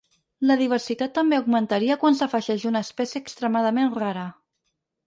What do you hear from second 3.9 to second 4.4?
rara.